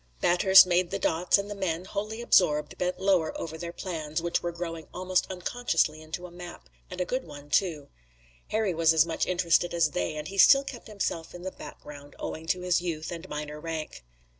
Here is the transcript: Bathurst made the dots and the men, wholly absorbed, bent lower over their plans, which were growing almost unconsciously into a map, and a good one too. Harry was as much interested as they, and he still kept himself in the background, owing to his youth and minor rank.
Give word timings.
Bathurst 0.19 0.65
made 0.65 0.89
the 0.89 0.97
dots 0.97 1.37
and 1.37 1.47
the 1.47 1.53
men, 1.53 1.85
wholly 1.85 2.23
absorbed, 2.23 2.75
bent 2.79 2.99
lower 2.99 3.39
over 3.39 3.55
their 3.55 3.71
plans, 3.71 4.19
which 4.19 4.41
were 4.41 4.51
growing 4.51 4.87
almost 4.91 5.27
unconsciously 5.29 6.01
into 6.01 6.25
a 6.25 6.31
map, 6.31 6.69
and 6.89 6.99
a 6.99 7.05
good 7.05 7.23
one 7.23 7.51
too. 7.51 7.87
Harry 8.47 8.73
was 8.73 8.95
as 8.95 9.05
much 9.05 9.27
interested 9.27 9.75
as 9.75 9.91
they, 9.91 10.15
and 10.15 10.29
he 10.29 10.39
still 10.39 10.63
kept 10.63 10.87
himself 10.87 11.35
in 11.35 11.43
the 11.43 11.51
background, 11.51 12.15
owing 12.17 12.47
to 12.47 12.61
his 12.61 12.81
youth 12.81 13.11
and 13.11 13.29
minor 13.29 13.59
rank. 13.59 14.03